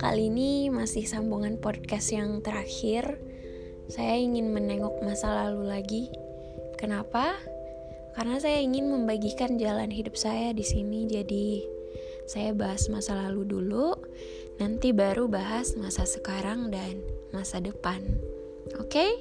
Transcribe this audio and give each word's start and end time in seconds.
Kali 0.00 0.32
ini 0.32 0.72
masih 0.72 1.04
sambungan 1.04 1.60
podcast 1.60 2.08
yang 2.16 2.40
terakhir. 2.40 3.20
Saya 3.92 4.16
ingin 4.16 4.48
menengok 4.48 5.04
masa 5.04 5.28
lalu 5.28 5.68
lagi. 5.68 6.08
Kenapa? 6.80 7.36
Karena 8.16 8.40
saya 8.40 8.64
ingin 8.64 8.88
membagikan 8.88 9.60
jalan 9.60 9.92
hidup 9.92 10.16
saya 10.16 10.56
di 10.56 10.64
sini. 10.64 11.04
Jadi, 11.04 11.68
saya 12.24 12.56
bahas 12.56 12.88
masa 12.88 13.12
lalu 13.12 13.44
dulu, 13.44 13.92
nanti 14.56 14.96
baru 14.96 15.28
bahas 15.28 15.76
masa 15.76 16.08
sekarang 16.08 16.72
dan 16.72 16.96
masa 17.36 17.60
depan. 17.60 18.00
Oke? 18.80 19.04
Okay? 19.04 19.12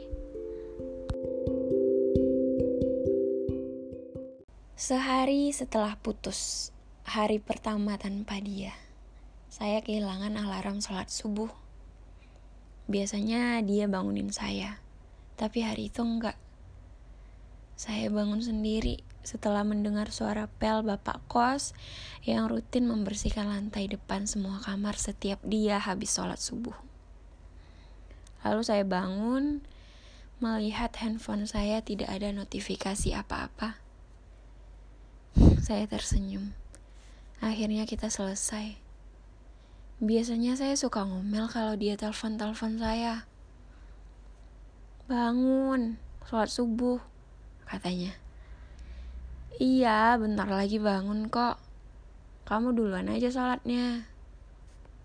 Sehari 4.80 5.52
setelah 5.52 6.00
putus, 6.00 6.72
hari 7.04 7.44
pertama 7.44 8.00
tanpa 8.00 8.40
dia 8.40 8.72
saya 9.50 9.82
kehilangan 9.82 10.38
alarm 10.38 10.78
sholat 10.78 11.10
subuh. 11.10 11.50
Biasanya 12.86 13.62
dia 13.66 13.90
bangunin 13.90 14.30
saya, 14.30 14.78
tapi 15.42 15.66
hari 15.66 15.90
itu 15.90 16.06
enggak. 16.06 16.38
Saya 17.74 18.14
bangun 18.14 18.46
sendiri 18.46 19.02
setelah 19.26 19.66
mendengar 19.66 20.14
suara 20.14 20.46
pel 20.62 20.86
bapak 20.86 21.22
kos 21.26 21.74
yang 22.24 22.46
rutin 22.46 22.86
membersihkan 22.86 23.50
lantai 23.50 23.90
depan 23.90 24.30
semua 24.30 24.62
kamar 24.62 24.98
setiap 24.98 25.42
dia 25.42 25.82
habis 25.82 26.14
sholat 26.14 26.38
subuh. 26.38 26.78
Lalu 28.46 28.62
saya 28.64 28.86
bangun, 28.86 29.66
melihat 30.40 30.96
handphone 31.04 31.50
saya 31.50 31.84
tidak 31.84 32.08
ada 32.08 32.32
notifikasi 32.32 33.12
apa-apa. 33.18 33.82
Saya 35.60 35.90
tersenyum. 35.90 36.56
Akhirnya 37.44 37.84
kita 37.84 38.08
selesai. 38.08 38.89
Biasanya 40.00 40.56
saya 40.56 40.80
suka 40.80 41.04
ngomel 41.04 41.52
kalau 41.52 41.76
dia 41.76 42.00
telepon-telepon 42.00 42.80
saya. 42.80 43.28
Bangun, 45.12 46.00
sholat 46.24 46.48
subuh, 46.48 47.04
katanya. 47.68 48.16
Iya, 49.60 50.16
bentar 50.16 50.48
lagi 50.48 50.80
bangun 50.80 51.28
kok. 51.28 51.60
Kamu 52.48 52.72
duluan 52.72 53.12
aja 53.12 53.28
sholatnya. 53.28 54.08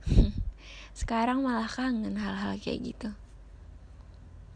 Sekarang 0.95 1.43
malah 1.43 1.67
kangen 1.67 2.15
hal-hal 2.15 2.55
kayak 2.63 2.95
gitu. 2.95 3.11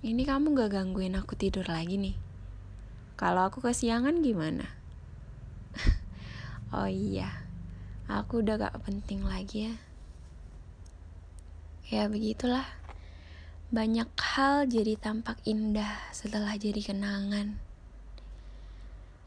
Ini 0.06 0.22
kamu 0.22 0.54
gak 0.54 0.70
gangguin 0.70 1.18
aku 1.18 1.34
tidur 1.34 1.66
lagi 1.66 1.98
nih. 1.98 2.14
Kalau 3.18 3.50
aku 3.50 3.58
kesiangan 3.58 4.22
gimana? 4.22 4.70
oh 6.78 6.86
iya, 6.86 7.42
aku 8.06 8.46
udah 8.46 8.54
gak 8.70 8.86
penting 8.86 9.26
lagi 9.26 9.74
ya. 9.74 9.87
Ya 11.88 12.04
begitulah. 12.04 12.68
Banyak 13.72 14.12
hal 14.20 14.68
jadi 14.68 15.00
tampak 15.00 15.40
indah 15.48 15.96
setelah 16.12 16.52
jadi 16.60 16.84
kenangan. 16.84 17.56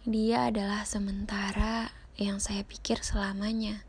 Dia 0.06 0.54
adalah 0.54 0.86
sementara 0.86 1.90
yang 2.22 2.38
saya 2.38 2.62
pikir 2.62 3.02
selamanya. 3.02 3.82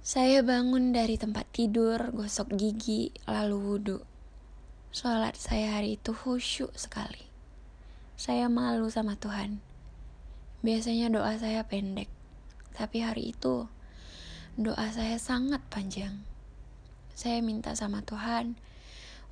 Saya 0.00 0.40
bangun 0.40 0.96
dari 0.96 1.20
tempat 1.20 1.52
tidur, 1.52 2.00
gosok 2.16 2.48
gigi, 2.56 3.12
lalu 3.28 3.56
wudhu. 3.60 3.98
Sholat 4.88 5.36
saya 5.36 5.76
hari 5.76 6.00
itu 6.00 6.16
khusyuk 6.16 6.72
sekali. 6.80 7.28
Saya 8.16 8.48
malu 8.48 8.88
sama 8.88 9.20
Tuhan. 9.20 9.60
Biasanya 10.64 11.12
doa 11.12 11.36
saya 11.36 11.60
pendek, 11.68 12.08
tapi 12.72 13.04
hari 13.04 13.36
itu 13.36 13.68
doa 14.56 14.88
saya 14.96 15.20
sangat 15.20 15.60
panjang 15.68 16.29
saya 17.20 17.44
minta 17.44 17.76
sama 17.76 18.00
Tuhan 18.00 18.56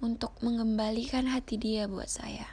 untuk 0.05 0.37
mengembalikan 0.45 1.25
hati 1.25 1.57
dia 1.57 1.89
buat 1.89 2.05
saya. 2.05 2.45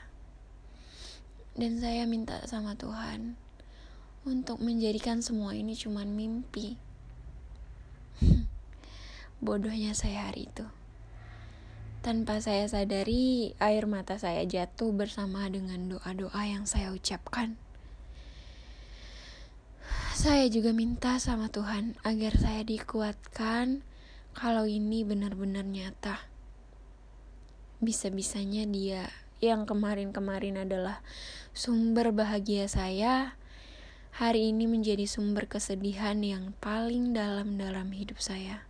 Dan 1.52 1.76
saya 1.76 2.08
minta 2.08 2.40
sama 2.48 2.72
Tuhan 2.72 3.36
untuk 4.24 4.64
menjadikan 4.64 5.20
semua 5.20 5.52
ini 5.52 5.76
cuma 5.76 6.08
mimpi. 6.08 6.80
Bodohnya 9.44 9.92
saya 9.92 10.32
hari 10.32 10.48
itu. 10.48 10.64
Tanpa 12.00 12.40
saya 12.40 12.64
sadari, 12.64 13.52
air 13.60 13.84
mata 13.84 14.16
saya 14.16 14.40
jatuh 14.48 14.96
bersama 14.96 15.44
dengan 15.52 15.92
doa-doa 15.92 16.48
yang 16.48 16.64
saya 16.64 16.96
ucapkan. 16.96 17.60
Saya 20.16 20.48
juga 20.48 20.72
minta 20.72 21.20
sama 21.20 21.52
Tuhan 21.52 21.92
agar 22.08 22.40
saya 22.40 22.64
dikuatkan 22.64 23.84
kalau 24.36 24.68
ini 24.68 25.00
benar-benar 25.00 25.64
nyata. 25.64 26.20
Bisa-bisanya 27.80 28.68
dia 28.68 29.08
yang 29.40 29.64
kemarin-kemarin 29.64 30.60
adalah 30.60 31.00
sumber 31.56 32.12
bahagia 32.12 32.68
saya, 32.68 33.40
hari 34.12 34.52
ini 34.52 34.68
menjadi 34.68 35.08
sumber 35.08 35.48
kesedihan 35.48 36.20
yang 36.20 36.52
paling 36.60 37.16
dalam-dalam 37.16 37.88
hidup 37.96 38.20
saya. 38.20 38.68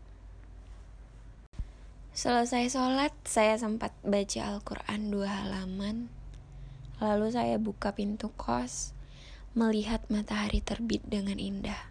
Selesai 2.15 2.71
sholat, 2.71 3.13
saya 3.27 3.59
sempat 3.59 3.91
baca 4.07 4.41
Al-Quran 4.47 5.11
dua 5.11 5.29
halaman. 5.43 6.07
Lalu 7.03 7.35
saya 7.35 7.59
buka 7.59 7.91
pintu 7.91 8.31
kos, 8.39 8.95
melihat 9.59 10.07
matahari 10.15 10.63
terbit 10.63 11.03
dengan 11.11 11.43
indah. 11.43 11.91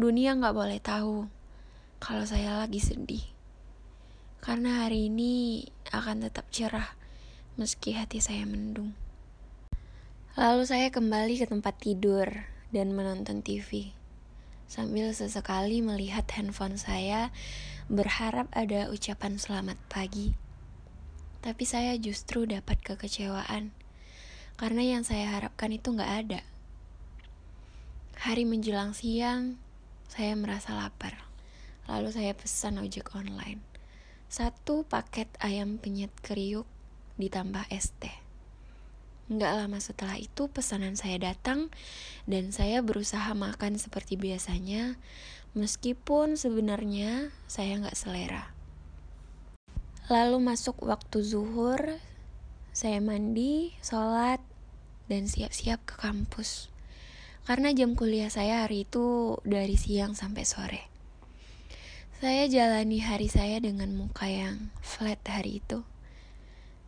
Dunia 0.00 0.32
nggak 0.32 0.56
boleh 0.56 0.80
tahu 0.80 1.35
kalau 1.96 2.28
saya 2.28 2.60
lagi 2.60 2.76
sedih. 2.76 3.24
Karena 4.44 4.84
hari 4.84 5.08
ini 5.08 5.64
akan 5.90 6.28
tetap 6.28 6.46
cerah 6.52 6.92
meski 7.56 7.96
hati 7.96 8.20
saya 8.20 8.44
mendung. 8.44 8.92
Lalu 10.36 10.68
saya 10.68 10.92
kembali 10.92 11.40
ke 11.40 11.48
tempat 11.48 11.80
tidur 11.80 12.28
dan 12.68 12.92
menonton 12.92 13.40
TV. 13.40 13.96
Sambil 14.68 15.16
sesekali 15.16 15.80
melihat 15.80 16.28
handphone 16.36 16.76
saya 16.76 17.32
berharap 17.88 18.52
ada 18.52 18.92
ucapan 18.92 19.40
selamat 19.40 19.80
pagi. 19.88 20.36
Tapi 21.40 21.64
saya 21.64 21.96
justru 21.96 22.44
dapat 22.44 22.76
kekecewaan 22.84 23.72
karena 24.60 24.82
yang 24.84 25.02
saya 25.04 25.32
harapkan 25.32 25.72
itu 25.72 25.92
nggak 25.96 26.12
ada. 26.28 26.40
Hari 28.16 28.48
menjelang 28.48 28.92
siang, 28.96 29.60
saya 30.08 30.32
merasa 30.34 30.72
lapar. 30.72 31.25
Lalu 31.86 32.10
saya 32.10 32.34
pesan 32.34 32.82
ojek 32.82 33.14
online. 33.14 33.62
Satu 34.26 34.82
paket 34.82 35.30
ayam 35.38 35.78
penyet 35.78 36.10
kriuk 36.18 36.66
ditambah 37.14 37.62
es 37.70 37.94
teh. 38.02 38.14
Nggak 39.26 39.52
lama 39.58 39.78
setelah 39.82 40.18
itu 40.18 40.46
pesanan 40.46 40.94
saya 40.94 41.18
datang 41.18 41.70
dan 42.30 42.54
saya 42.54 42.78
berusaha 42.82 43.34
makan 43.34 43.74
seperti 43.74 44.14
biasanya 44.14 44.94
meskipun 45.58 46.38
sebenarnya 46.38 47.34
saya 47.50 47.78
nggak 47.82 47.98
selera. 47.98 48.54
Lalu 50.06 50.38
masuk 50.38 50.86
waktu 50.86 51.26
zuhur, 51.26 51.98
saya 52.70 53.02
mandi, 53.02 53.74
sholat, 53.82 54.38
dan 55.10 55.26
siap-siap 55.26 55.82
ke 55.82 55.98
kampus. 55.98 56.70
Karena 57.42 57.74
jam 57.74 57.98
kuliah 57.98 58.30
saya 58.30 58.62
hari 58.62 58.86
itu 58.86 59.38
dari 59.42 59.74
siang 59.74 60.14
sampai 60.14 60.46
sore. 60.46 60.95
Saya 62.16 62.48
jalani 62.48 63.04
hari 63.04 63.28
saya 63.28 63.60
dengan 63.60 63.92
muka 63.92 64.24
yang 64.24 64.72
flat 64.80 65.20
hari 65.28 65.60
itu. 65.60 65.84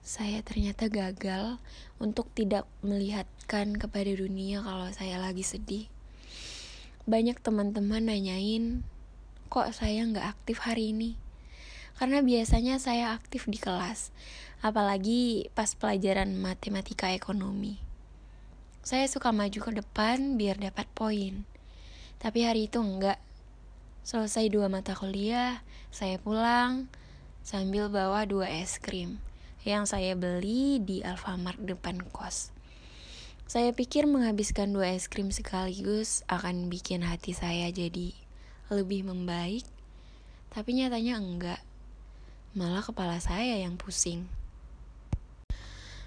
Saya 0.01 0.41
ternyata 0.41 0.89
gagal 0.89 1.61
untuk 2.01 2.33
tidak 2.33 2.65
melihatkan 2.81 3.77
kepada 3.77 4.09
dunia 4.09 4.65
kalau 4.65 4.89
saya 4.89 5.21
lagi 5.21 5.45
sedih. 5.45 5.85
Banyak 7.05 7.45
teman-teman 7.45 8.09
nanyain, 8.09 8.81
kok 9.53 9.69
saya 9.77 10.09
nggak 10.09 10.33
aktif 10.33 10.65
hari 10.65 10.97
ini? 10.97 11.21
Karena 12.01 12.25
biasanya 12.25 12.81
saya 12.81 13.13
aktif 13.13 13.45
di 13.53 13.61
kelas, 13.61 14.17
apalagi 14.65 15.53
pas 15.53 15.77
pelajaran 15.77 16.41
matematika 16.41 17.13
ekonomi. 17.13 17.77
Saya 18.81 19.05
suka 19.05 19.29
maju 19.37 19.61
ke 19.61 19.77
depan 19.77 20.41
biar 20.41 20.57
dapat 20.57 20.89
poin. 20.97 21.45
Tapi 22.17 22.49
hari 22.49 22.73
itu 22.73 22.81
enggak, 22.81 23.21
Selesai 24.09 24.49
dua 24.49 24.73
mata 24.73 24.97
kuliah, 24.97 25.61
saya 25.93 26.17
pulang 26.17 26.89
sambil 27.45 27.93
bawa 27.93 28.25
dua 28.25 28.49
es 28.49 28.81
krim 28.81 29.21
yang 29.69 29.85
saya 29.85 30.17
beli 30.17 30.81
di 30.81 31.05
Alfamart 31.05 31.61
depan 31.61 32.01
kos. 32.09 32.49
Saya 33.45 33.69
pikir 33.77 34.09
menghabiskan 34.09 34.73
dua 34.73 34.97
es 34.97 35.13
krim 35.13 35.29
sekaligus 35.29 36.25
akan 36.25 36.73
bikin 36.73 37.05
hati 37.05 37.37
saya 37.37 37.69
jadi 37.69 38.17
lebih 38.73 39.05
membaik, 39.05 39.69
tapi 40.57 40.81
nyatanya 40.81 41.21
enggak. 41.21 41.61
Malah 42.57 42.81
kepala 42.81 43.21
saya 43.21 43.61
yang 43.61 43.77
pusing. 43.77 44.25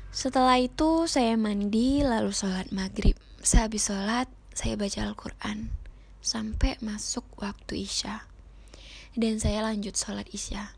Setelah 0.10 0.58
itu 0.58 1.06
saya 1.06 1.38
mandi 1.38 2.02
lalu 2.02 2.34
sholat 2.34 2.74
maghrib. 2.74 3.14
Sehabis 3.46 3.94
sholat, 3.94 4.26
saya 4.58 4.74
baca 4.74 5.06
Al-Quran 5.06 5.81
sampai 6.22 6.78
masuk 6.80 7.26
waktu 7.42 7.84
Isya. 7.84 8.32
dan 9.12 9.44
saya 9.44 9.68
lanjut 9.68 10.00
sholat 10.00 10.24
isya. 10.32 10.72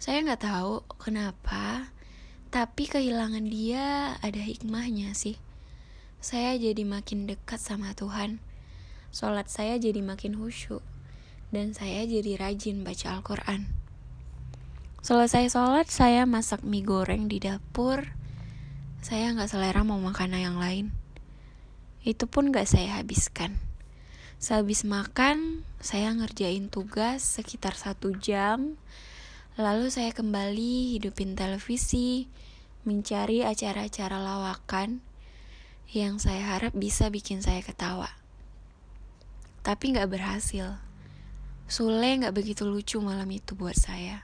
Saya 0.00 0.24
nggak 0.24 0.48
tahu 0.48 0.80
kenapa, 0.96 1.92
tapi 2.48 2.88
kehilangan 2.88 3.44
dia 3.44 4.16
ada 4.24 4.40
hikmahnya 4.40 5.12
sih. 5.12 5.36
Saya 6.24 6.56
jadi 6.56 6.88
makin 6.88 7.28
dekat 7.28 7.60
sama 7.60 7.92
Tuhan. 7.92 8.40
Sholat 9.12 9.52
saya 9.52 9.76
jadi 9.76 10.00
makin 10.00 10.40
khusyuk 10.40 10.80
dan 11.52 11.76
saya 11.76 12.04
jadi 12.08 12.40
rajin 12.40 12.80
baca 12.80 13.20
Al-Quran. 13.20 13.68
Selesai 15.04 15.52
sholat, 15.52 15.88
saya 15.88 16.24
masak 16.24 16.64
mie 16.64 16.84
goreng 16.84 17.28
di 17.28 17.40
dapur. 17.40 18.12
Saya 19.04 19.30
nggak 19.36 19.48
selera 19.52 19.84
mau 19.86 20.00
makan 20.00 20.36
yang 20.36 20.58
lain. 20.58 20.90
Itu 22.02 22.26
pun 22.26 22.50
nggak 22.50 22.66
saya 22.66 23.00
habiskan. 23.00 23.67
Sehabis 24.38 24.86
makan, 24.86 25.66
saya 25.82 26.14
ngerjain 26.14 26.70
tugas 26.70 27.26
sekitar 27.26 27.74
satu 27.74 28.14
jam. 28.14 28.78
Lalu 29.58 29.90
saya 29.90 30.14
kembali 30.14 30.94
hidupin 30.94 31.34
televisi, 31.34 32.30
mencari 32.86 33.42
acara-acara 33.42 34.22
lawakan 34.22 35.02
yang 35.90 36.22
saya 36.22 36.54
harap 36.54 36.70
bisa 36.70 37.10
bikin 37.10 37.42
saya 37.42 37.66
ketawa. 37.66 38.14
Tapi 39.66 39.98
nggak 39.98 40.06
berhasil. 40.06 40.78
Sule 41.66 42.22
nggak 42.22 42.38
begitu 42.38 42.62
lucu 42.62 43.02
malam 43.02 43.26
itu 43.34 43.58
buat 43.58 43.74
saya. 43.74 44.22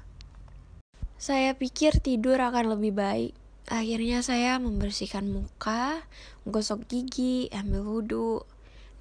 Saya 1.18 1.58
pikir 1.58 1.98
tidur 1.98 2.38
akan 2.38 2.78
lebih 2.78 2.94
baik. 2.94 3.34
Akhirnya 3.66 4.22
saya 4.22 4.62
membersihkan 4.62 5.26
muka, 5.26 6.06
gosok 6.46 6.86
gigi, 6.86 7.50
ambil 7.50 7.82
wudhu, 7.82 8.46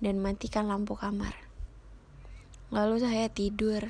dan 0.04 0.20
matikan 0.20 0.68
lampu 0.68 1.00
kamar. 1.00 1.32
Lalu 2.76 3.00
saya 3.00 3.32
tidur, 3.32 3.88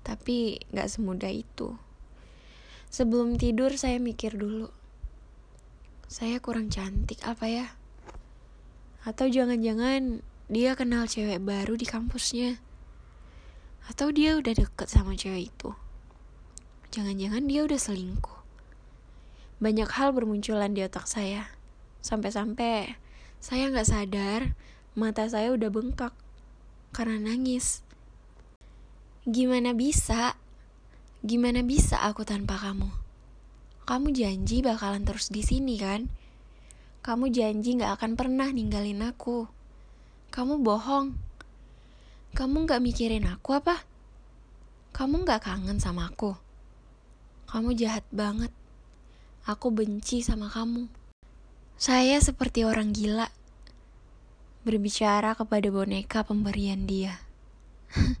tapi 0.00 0.56
gak 0.72 0.88
semudah 0.88 1.28
itu. 1.28 1.76
Sebelum 2.88 3.36
tidur 3.36 3.76
saya 3.76 4.00
mikir 4.00 4.40
dulu, 4.40 4.72
saya 6.08 6.40
kurang 6.40 6.72
cantik 6.72 7.20
apa 7.28 7.44
ya? 7.44 7.66
Atau 9.04 9.28
jangan-jangan 9.28 10.24
dia 10.48 10.72
kenal 10.72 11.04
cewek 11.04 11.44
baru 11.44 11.76
di 11.76 11.84
kampusnya? 11.84 12.56
Atau 13.92 14.08
dia 14.16 14.40
udah 14.40 14.56
deket 14.56 14.88
sama 14.88 15.12
cewek 15.12 15.52
itu? 15.52 15.76
Jangan-jangan 16.88 17.44
dia 17.44 17.68
udah 17.68 17.76
selingkuh. 17.76 18.40
Banyak 19.60 19.92
hal 19.92 20.16
bermunculan 20.16 20.72
di 20.72 20.80
otak 20.80 21.04
saya. 21.04 21.52
Sampai-sampai 22.00 22.96
saya 23.44 23.68
gak 23.68 23.84
sadar 23.84 24.56
Mata 24.98 25.30
saya 25.30 25.54
udah 25.54 25.70
bengkak 25.70 26.10
karena 26.90 27.30
nangis. 27.30 27.86
Gimana 29.22 29.70
bisa? 29.70 30.34
Gimana 31.22 31.62
bisa 31.62 32.02
aku 32.02 32.26
tanpa 32.26 32.58
kamu? 32.58 32.90
Kamu 33.86 34.10
janji 34.10 34.58
bakalan 34.58 35.06
terus 35.06 35.30
di 35.30 35.46
sini 35.46 35.78
kan? 35.78 36.10
Kamu 37.06 37.30
janji 37.30 37.78
gak 37.78 37.94
akan 37.94 38.18
pernah 38.18 38.50
ninggalin 38.50 39.06
aku. 39.06 39.46
Kamu 40.34 40.66
bohong. 40.66 41.14
Kamu 42.34 42.66
gak 42.66 42.82
mikirin 42.82 43.30
aku 43.30 43.54
apa? 43.54 43.86
Kamu 44.90 45.22
gak 45.22 45.46
kangen 45.46 45.78
sama 45.78 46.10
aku? 46.10 46.34
Kamu 47.46 47.70
jahat 47.78 48.02
banget. 48.10 48.50
Aku 49.46 49.70
benci 49.70 50.26
sama 50.26 50.50
kamu. 50.50 50.90
Saya 51.78 52.18
seperti 52.18 52.66
orang 52.66 52.90
gila 52.90 53.37
berbicara 54.68 55.32
kepada 55.32 55.72
boneka 55.72 56.28
pemberian 56.28 56.84
dia. 56.84 57.24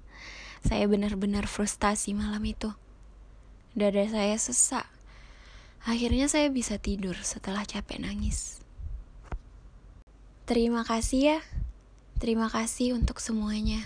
saya 0.68 0.88
benar-benar 0.88 1.44
frustasi 1.44 2.16
malam 2.16 2.40
itu. 2.48 2.72
Dada 3.76 4.08
saya 4.08 4.32
sesak. 4.40 4.88
Akhirnya 5.84 6.24
saya 6.32 6.48
bisa 6.48 6.80
tidur 6.80 7.20
setelah 7.20 7.68
capek 7.68 8.00
nangis. 8.00 8.64
Terima 10.48 10.88
kasih 10.88 11.36
ya. 11.36 11.38
Terima 12.16 12.48
kasih 12.48 12.96
untuk 12.96 13.20
semuanya. 13.20 13.84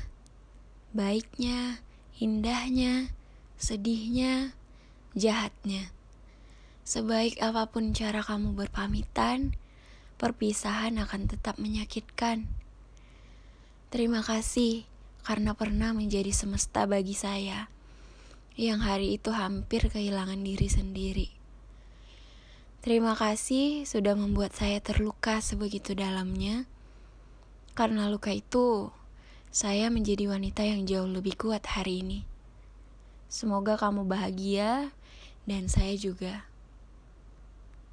Baiknya, 0.94 1.82
indahnya, 2.23 3.11
sedihnya, 3.59 4.55
jahatnya. 5.19 5.91
Sebaik 6.87 7.43
apa 7.43 7.67
pun 7.69 7.91
cara 7.91 8.23
kamu 8.23 8.55
berpamitan, 8.55 9.59
perpisahan 10.22 11.02
akan 11.02 11.26
tetap 11.26 11.58
menyakitkan. 11.58 12.46
Terima 13.90 14.22
kasih 14.22 14.86
karena 15.26 15.58
pernah 15.58 15.90
menjadi 15.90 16.30
semesta 16.30 16.86
bagi 16.86 17.19
saya, 17.19 17.66
yang 18.54 18.86
hari 18.86 19.19
itu 19.19 19.34
hampir 19.34 19.90
kehilangan 19.90 20.38
diri 20.38 20.70
sendiri. 20.70 21.28
Terima 22.86 23.19
kasih 23.19 23.82
sudah 23.82 24.14
membuat 24.14 24.54
saya 24.54 24.78
terluka 24.78 25.42
sebegitu 25.42 25.98
dalamnya. 25.98 26.70
Karena 27.75 28.06
luka 28.06 28.30
itu, 28.30 28.94
saya 29.50 29.90
menjadi 29.90 30.30
wanita 30.30 30.62
yang 30.62 30.86
jauh 30.86 31.10
lebih 31.10 31.34
kuat 31.34 31.66
hari 31.66 32.06
ini. 32.06 32.20
Semoga 33.26 33.75
kamu 33.75 34.06
bahagia, 34.06 34.94
dan 35.50 35.66
saya 35.66 35.98
juga. 35.98 36.51